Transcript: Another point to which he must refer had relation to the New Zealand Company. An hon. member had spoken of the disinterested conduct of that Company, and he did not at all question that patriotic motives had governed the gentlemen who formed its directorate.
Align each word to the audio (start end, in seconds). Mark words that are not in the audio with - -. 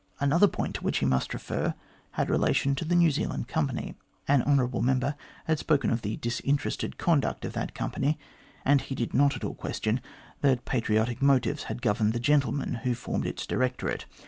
Another 0.19 0.47
point 0.47 0.73
to 0.77 0.81
which 0.83 0.97
he 0.97 1.05
must 1.05 1.31
refer 1.31 1.75
had 2.13 2.27
relation 2.27 2.73
to 2.73 2.83
the 2.83 2.95
New 2.95 3.11
Zealand 3.11 3.47
Company. 3.47 3.93
An 4.27 4.41
hon. 4.41 4.81
member 4.83 5.13
had 5.45 5.59
spoken 5.59 5.91
of 5.91 6.01
the 6.01 6.17
disinterested 6.17 6.97
conduct 6.97 7.45
of 7.45 7.53
that 7.53 7.75
Company, 7.75 8.17
and 8.65 8.81
he 8.81 8.95
did 8.95 9.13
not 9.13 9.35
at 9.35 9.43
all 9.43 9.53
question 9.53 10.01
that 10.41 10.65
patriotic 10.65 11.21
motives 11.21 11.65
had 11.65 11.83
governed 11.83 12.13
the 12.13 12.19
gentlemen 12.19 12.79
who 12.83 12.95
formed 12.95 13.27
its 13.27 13.45
directorate. 13.45 14.05